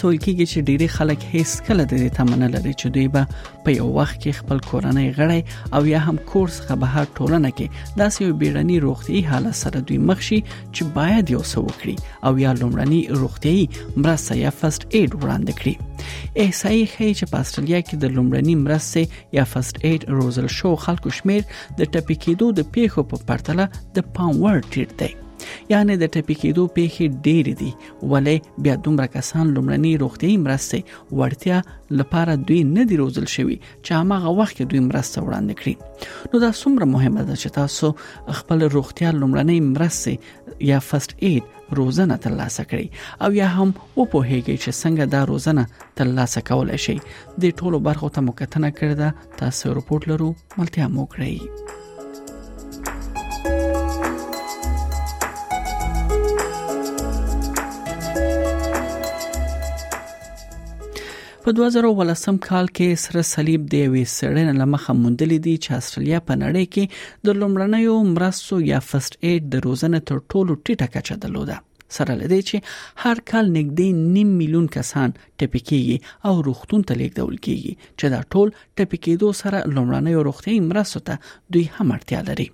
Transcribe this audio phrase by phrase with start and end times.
[0.00, 3.22] سوال کیږي چې ډېری خلک هیڅ کله د دې تمنه لري چې دوی به
[3.62, 5.40] په یو وخت کې خپل کورنۍ غړی
[5.78, 7.66] او یا هم کورس غبهر ټولنه کې
[8.02, 11.96] داسې یو بیړنی روغتي حالت سره دوی مخ شي چې باید یو څه وکړي
[12.30, 13.56] او یا لومړنی روغتي
[14.02, 15.74] مرسته یا فرست ایډ وړاندې کړي
[16.44, 21.16] احصایي ښیي چې په استرالیا کې د لومړنی مرسته یا فرست ایډ روزل شو خلکو
[21.20, 25.10] شمیر د ټپي کېدو د پیښو په پرتله د پام وړ ډیر دی
[25.72, 27.70] یعنی د ټپي کېدو پیښې ډېرې دي
[28.12, 30.80] ولې بیا دومره کسان لمړني روغتي مرستې
[31.20, 31.58] ورتیا
[32.00, 36.42] لپاره دوی نه دی روزل شوی چې هغه وخت کې دوی مرسته وړاندې کړي نو
[36.46, 42.66] دا څومره مهمه ده چې تاسو خپل روغتیا لمړنۍ مرستې یا فرست اید روزنه ترلاسه
[42.70, 45.66] کړئ او یا هم وپوهیږئ چې څنګه دا روزنه
[46.00, 51.06] ترلاسه کولای شي د ټولو برخو ته مو کتنه کړده تاسو رپورت لرو ملتیا مو
[51.14, 51.68] کړئ
[61.44, 66.34] په 2018 کال کې سره صلیب د وی سړن لمخه مونډلې دي چې استرالیا په
[66.42, 71.56] نړۍ کې د لومړنیو مرستو یا فرست ایډ د روزنه تر ټولو ټیټه کچه درلوده
[71.98, 75.96] سره لدې چې هر کال نږدې نیم میلیون کسان ټپي کیږي
[76.30, 81.20] او روغتون ته لیږدول کیږي چې دا ټول ټپي کېدو سره لومړنیو روغتي مرستو ته
[81.24, 82.48] دوی هم اړتیا لري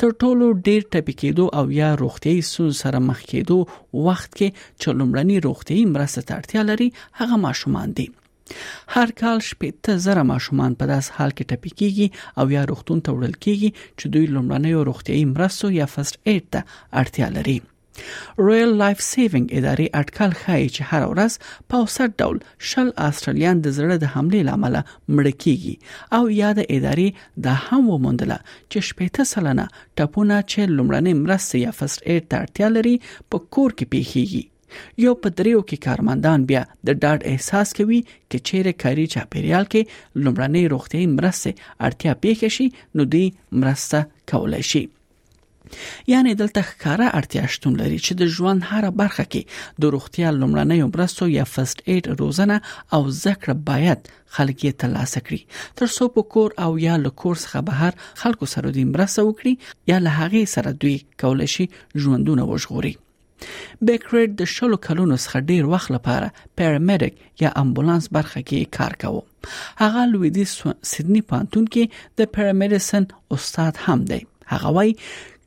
[0.00, 3.58] تر ټولو ډیر ټپي کېدو او یا روغتيي ستونزو سره مخ کېدو
[4.06, 4.48] وخت کې
[4.80, 6.88] چې لومړني روغتيي مرسته ته اړتیا لري
[7.22, 8.06] هغه ماشومان دي
[8.94, 9.74] هر کال شپږ
[10.06, 12.06] زره ماشومان په داس حال کې ټپي کیږي
[12.42, 16.60] او یا روغتون ته وړل کیږي چې دوی لومړنۍ روغتيي مرستو یا فرست ایډ ته
[17.02, 17.58] اړتیا لري
[18.44, 21.32] رویل لایف سیوینګ ادارې اټکل ښایي چې هر ورځ
[21.72, 22.38] په اوسط ډول
[22.70, 24.74] شل استرالیان د زړه د حمله لامل
[25.14, 25.74] مړ کیږي
[26.18, 27.08] او یاد ادارې
[27.44, 28.38] د هم ومندله
[28.70, 29.64] چې شپېته سلنه
[29.96, 32.96] ټپونه چې لمړنۍ مرستې یا فرست ایډ ترتیا لري
[33.30, 34.44] په کور کې پیښیږي
[35.04, 38.00] یو پدریو کې کارمندان بیا د ډاډ احساس کوي
[38.30, 39.94] چې چیرې کاری چاپیریال کې
[40.24, 41.52] لمړنۍ روغتي مرستې
[41.88, 42.66] اړتیا پیښ شي
[42.96, 43.24] نو دوی
[43.62, 44.84] مرسته کولای شي
[46.06, 50.80] یعنی دلته ښکارا اړتیا شتون لري چې د ژوند هر برخه کې د روغتیا لمړنۍ
[50.92, 52.56] مرستو یا فرست ایډ روزنه
[52.98, 57.36] او ذکر باید خلک یې ترلاسه کړي تر څو په کور او یا له کور
[57.44, 60.94] څخه بهر خلکو سره د مرسته وکړي یا له هغه سره دوی
[61.24, 61.66] کول شي
[62.06, 62.94] ژوندونه وژغوري
[63.44, 69.82] بیکریډ د شلو کلونو څخه ډیر وخت لپاره پیرامیډیک یا امبولانس برخه کې کار کاوه
[69.84, 70.46] هغه لویدي
[70.94, 73.08] سیدنی پانتون کې د پیرامیډیسن
[73.38, 74.20] استاد هم دی
[74.52, 74.92] هغه وای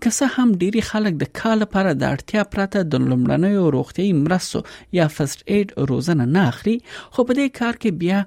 [0.01, 4.59] که څه هم ډيري خلک د کال لپاره د اړتیا پرته د لومړنیو روغتي مرستو
[4.99, 6.75] یا فرست ایډ روزنه نه اخلي
[7.13, 8.19] خو په دې کار کې بیا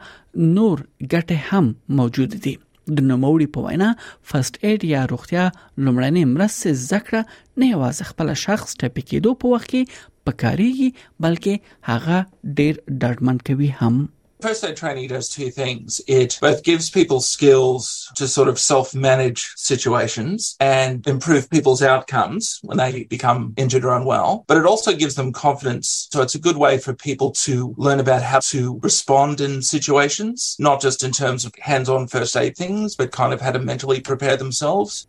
[0.57, 0.83] نور
[1.13, 1.71] ګټه هم
[2.01, 2.55] موجود دي
[2.99, 3.91] د نوموړي په وینا
[4.31, 5.45] فرست ایډ یا روغتیا
[5.85, 7.19] لومړنۍ مرستې ذکر
[7.61, 10.91] نه یوازې خپل شخص ټپي کېدو په وخت کې پکاريږي
[11.27, 12.19] بلکې هغه
[12.59, 13.95] ډېر ډاډمن کوي هم
[14.41, 16.01] Post-aid training does two things.
[16.07, 22.79] It both gives people skills to sort of self-manage situations and improve people's outcomes when
[22.79, 26.09] they become injured or unwell, but it also gives them confidence.
[26.11, 30.57] So it's a good way for people to learn about how to respond in situations,
[30.59, 34.01] not just in terms of hands-on first aid things, but kind of how to mentally
[34.01, 35.07] prepare themselves.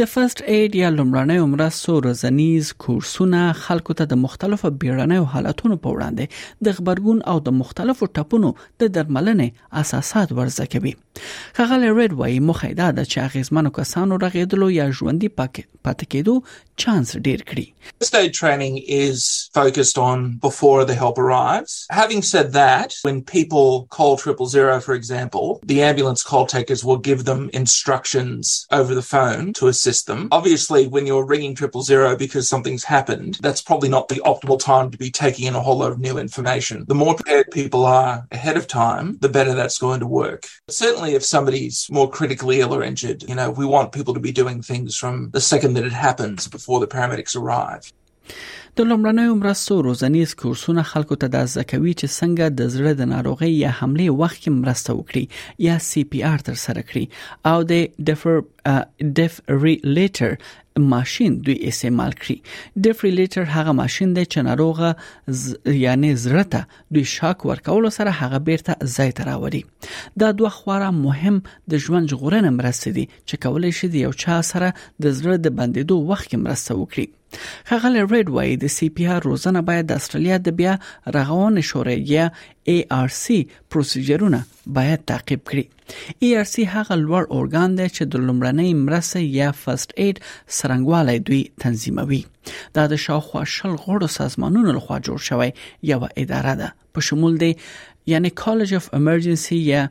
[0.00, 5.90] د فرست ایډ یا لمړنۍ مرستو روزنیز کورسونه خلکو ته د مختلفو بیړنیو حالتونو په
[5.96, 8.52] وړاندې د خبرګون او د مختلفو ټپونو
[8.82, 10.92] د درملنې اساسات ورزده کوي
[11.58, 16.36] خغل ریډ وای مخه دا د چا غیزمنو کسانو رغیدلو یا ژوندۍ پاتې کېدو
[16.84, 17.66] چانس ډیر کړی
[18.10, 19.26] State training is
[19.60, 21.72] focused on before the help arrives.
[22.00, 23.68] Having said that, when people
[24.00, 28.42] call triple zero, for example, the ambulance call takers will give them instructions
[28.80, 30.28] over the phone to assist system.
[30.30, 34.88] Obviously, when you're ringing triple zero because something's happened, that's probably not the optimal time
[34.92, 36.84] to be taking in a whole lot of new information.
[36.86, 40.46] The more prepared people are ahead of time, the better that's going to work.
[40.66, 44.20] But certainly, if somebody's more critically ill or injured, you know, we want people to
[44.20, 47.92] be doing things from the second that it happens before the paramedics arrive.
[48.80, 53.48] د لومړنیو مرستو روزنیز کورسونه خلکو ته د زکوي چې څنګه د زړه د ناروغي
[53.62, 57.82] یا حمله وخت کې مرسته وکړي یا سی پی آر تر سره کړي او د
[58.10, 58.40] ډفر
[59.18, 59.36] ډف
[59.66, 64.94] ریلیټر ماشين دوی استعمال کړي ډیفریلیټر هغه ماشين دی چې ناروغه
[65.42, 65.54] ز...
[65.82, 70.90] یعنی زړه ته دوی شاک ورکول سره هغه بیرته ځای ته راوړي دا دوه خورا
[71.04, 71.40] مهم
[71.74, 76.02] د ژوند ژغورنې مرسته دي چې کولای شي یو چا سره د زړه د بندیدو
[76.12, 77.10] وخت کې مرسته وکړي
[77.70, 80.74] خغل ریډ وای د سی پی آر روزنه باید د استرالیا د بیا
[81.16, 82.00] رغون شورای
[82.72, 83.38] ای آر سی
[83.74, 84.40] پروسیجرونه
[84.78, 85.64] باید تعقیب کړي
[86.24, 90.16] ای آر سی هغه لوړ اورګان دی چې د لومړنۍ مرسته یا فرست ایډ
[90.58, 92.22] سرنګوالي دوی تنظیموي
[92.76, 95.50] دا د شاوخوا شل غړو سازمانونو لخوا جوړ شوی
[95.92, 97.52] یو اداره ده په شمول دی
[98.12, 99.82] یعنی کالج اف ایمرجنسي یا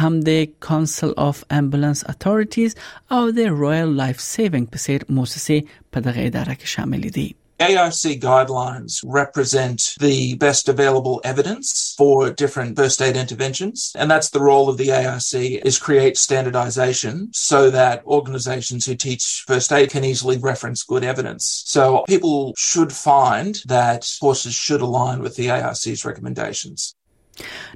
[0.00, 2.70] هم د کونسل اف امبولانس اتورټیز
[3.18, 5.56] او د رويال لایف سیوینګ په څیر مؤسسه
[5.96, 7.28] په دغه اداره کې شامل دي
[7.64, 13.94] AIC guidelines represent the best available evidence for different first aid interventions.
[13.98, 19.44] And that's the role of the AIC is create standardization so that organizations who teach
[19.46, 21.62] first aid can easily reference good evidence.
[21.66, 26.94] So people should find that courses should align with the AIC's recommendations.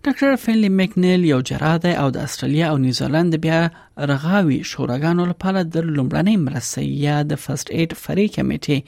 [0.04, 3.58] ډاکټر فنلی مکنیل یو جراح دی او د استرالیا او نیوزیلند بیا
[4.12, 8.78] رغاوي شوراګانو لپاره د لومړنۍ مرستې یا د فرست ایډ فری کمیټې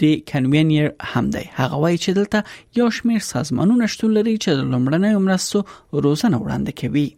[0.00, 2.38] د کنوینیر هم دی هغه وایي چې دلته
[2.80, 5.58] یو شمېر سازمانونه شتون لري چې د لومړنۍ مرستو
[6.06, 7.08] روزنه وړاندې کوي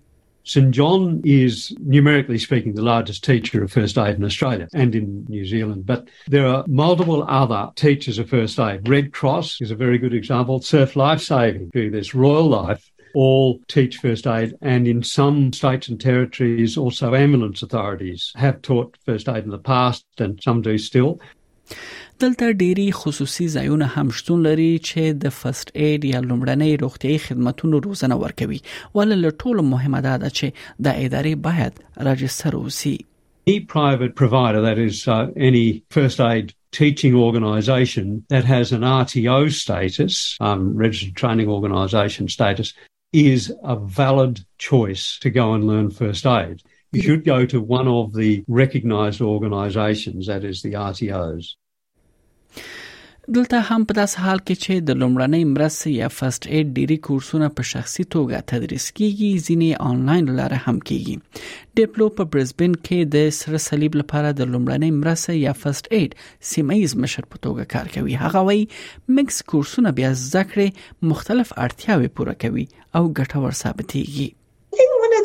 [0.48, 5.26] St John is, numerically speaking, the largest teacher of first aid in Australia and in
[5.28, 8.88] New Zealand, but there are multiple other teachers of first aid.
[8.88, 13.98] Red Cross is a very good example, Surf Lifesaving, who there's Royal Life, all teach
[13.98, 19.44] first aid, and in some states and territories, also ambulance authorities have taught first aid
[19.44, 21.20] in the past, and some do still.
[22.22, 27.64] دلته ډېری خصوصي ځایونه هم شتون لري چې د فرست ایډ یا لومړنۍ روغتيایي خدماتو
[27.86, 28.60] روزنه ورکوي
[28.96, 30.46] ول له ټولو مهمه ده چې
[30.86, 31.74] د ادارې باید
[32.10, 32.96] راجستر وسی
[33.50, 35.14] Any private provider, that is, uh,
[35.50, 36.46] any first aid
[36.78, 40.14] teaching organisation that has an RTO status,
[40.48, 42.68] um, registered training organisation status,
[43.22, 43.42] is
[43.74, 44.36] a valid
[44.68, 46.58] choice to go and learn first aid.
[46.92, 51.54] you should go to one of the recognised organisations, that is the RTOs.
[53.36, 57.48] دلته هم په داس حال کې چې د لومړنۍ مرستې یا فرست ایډ ډيري کورسونه
[57.58, 63.28] په شخصي توګه تدریس کیږي ځینې آنلاین لاره هم کیږي ډیپلو په برزبن کې د
[63.40, 68.18] سر صلیب لپاره د لومړنۍ مرستې یا فرست ایډ سیمایز مشر په توګه کار کوي
[68.24, 68.66] هغه وایي
[69.20, 70.64] مکس کورسونه بیا ذکر
[71.12, 74.28] مختلف اړتیاوې پوره کوي او ګټور ثابتېږي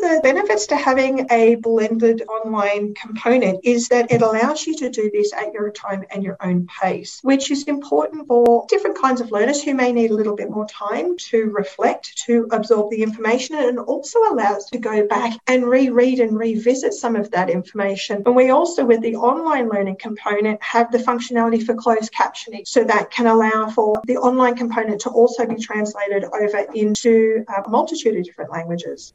[0.04, 5.10] the benefits to having a blended online component is that it allows you to do
[5.14, 9.32] this at your time and your own pace, which is important for different kinds of
[9.32, 13.56] learners who may need a little bit more time to reflect, to absorb the information,
[13.56, 18.22] and also allows to go back and reread and revisit some of that information.
[18.26, 22.68] And we also, with the online learning component, have the functionality for closed captioning.
[22.68, 27.62] So that can allow for the online component to also be translated over into uh,
[27.66, 29.14] a multitude of different languages.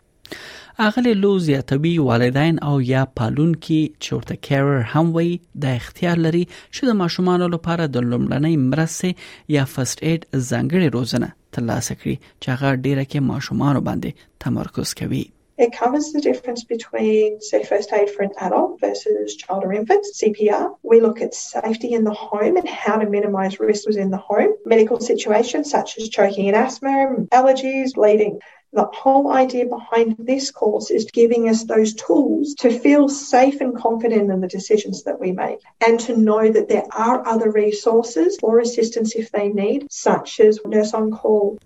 [0.85, 5.31] اغلی لو زیاتوي والدین او یا پالونکي چې ورته کیرر هم وي
[5.63, 6.43] د اختیار لري
[6.75, 9.09] چې د ماشومان لپاره د لومړنۍ مرسته
[9.57, 10.21] یا فرست ایډ
[10.51, 14.11] ځانګړي روزنه ترلاسه کړي چې هغه ډیره کې ماشومان باندې
[14.47, 15.25] تمرکز کوي
[15.67, 20.05] It covers the difference between, say, first aid for an adult versus child or infant,
[20.19, 20.61] CPR.
[20.93, 24.53] We look at safety in the home and how to minimize risks within the home,
[24.75, 26.95] medical situations such as choking and asthma,
[27.41, 28.39] allergies, bleeding.
[28.73, 33.75] The whole idea behind this course is giving us those tools to feel safe and
[33.75, 38.39] confident in the decisions that we make and to know that there are other resources
[38.43, 41.59] or assistance if they need, such as Nurse on Call.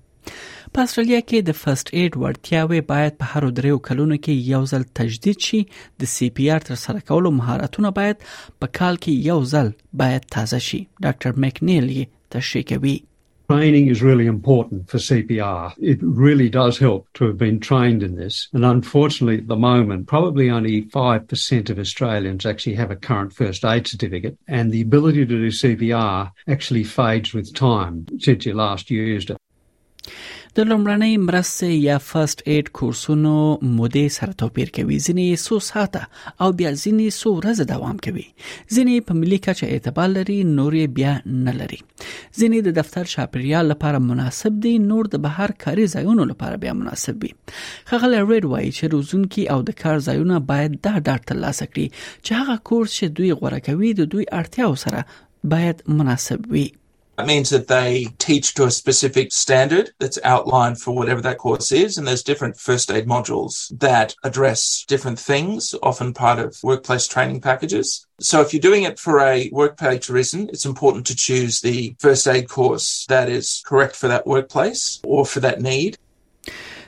[0.76, 4.86] په استرالیا کې د فرست ایډ ورتیاوي باید په هر دریو کلونو کې یو ځل
[5.00, 5.60] تجدید شي
[6.04, 8.24] د سی پی آر تر سره کولو مهارتونه باید
[8.60, 9.68] په کال کې یو ځل
[10.04, 11.96] باید تازه شي ډاکټر
[12.34, 12.96] تشریح کوي
[13.52, 15.74] training is really important for CPR.
[15.78, 18.48] It really does help to have been trained in this.
[18.54, 23.62] And unfortunately, at the moment, probably only 5% of Australians actually have a current first
[23.64, 24.38] aid certificate.
[24.48, 29.36] And the ability to do CPR actually fades with time since you last used it.
[30.58, 33.30] د لومړنۍ مرستې یا فرست ایډ کورسونو
[33.76, 36.02] مودې سره توپیر کوي ځینې سو ساعته
[36.42, 38.24] او بیا ځینې سو ورځې دوام کوي
[38.74, 41.12] ځینې په ملي کچه اعتبار لري نورې بیا
[41.44, 41.78] نه لري
[42.38, 47.14] ځینې د دفتر شاپریال لپاره مناسب دي نور د بهر کاري ځایونو لپاره بیا مناسب
[47.26, 47.32] وي
[47.92, 51.86] خغل ریډ وای چې روزونکو او د کار ځایونو باید دا ډاټ ترلاسه کړي
[52.24, 55.04] چې هغه کورس چې دوی غوړه کوي د دوی اړتیاو سره
[55.56, 56.66] باید مناسب وي
[57.18, 61.70] That means that they teach to a specific standard that's outlined for whatever that course
[61.70, 61.98] is.
[61.98, 67.42] And there's different first aid modules that address different things, often part of workplace training
[67.42, 68.06] packages.
[68.18, 72.26] So if you're doing it for a workplace reason, it's important to choose the first
[72.26, 75.98] aid course that is correct for that workplace or for that need.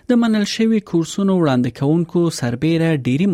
[0.09, 3.27] د منل شوي کورسونو وړاندې کونکو سربیره ډیری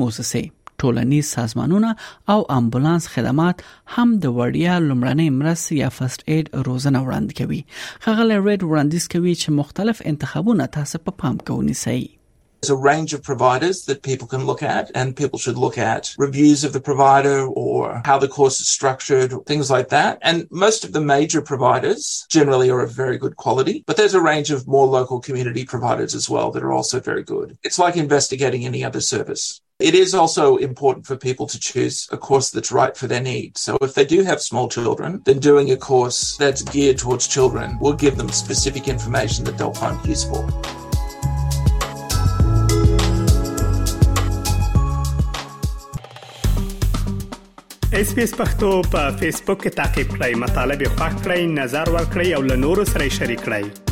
[0.83, 1.91] ټولنیز سازمانونه
[2.35, 3.57] او امبولانس خدمات
[3.95, 7.61] هم د وړیا لمړنۍ مرستې یا فرست اید روزنه وړاندې کوي
[8.07, 12.01] خغل ریډ وړاندیز کوي چې مختلف انتخابونه تاسو په پام کې ونیسئ
[12.63, 16.11] There's a range of providers that people can look at, and people should look at
[16.25, 20.19] reviews of the provider or how the course is structured, things like that.
[20.33, 22.05] And most of the major providers
[22.37, 26.19] generally are of very good quality, but there's a range of more local community providers
[26.21, 27.59] as well that are also very good.
[27.71, 29.49] It's like investigating any other service.
[29.81, 33.63] It is also important for people to choose a course that's right for their needs.
[33.63, 37.79] So if they do have small children, then doing a course that's geared towards children
[37.81, 40.45] will give them specific information that they'll find useful.
[47.93, 48.25] اس پی
[48.91, 52.85] په فیسبوک کې تا کې پلی مطلب یو کړئ نظر ور کړئ او له نورو
[52.93, 53.90] سره شریک کړئ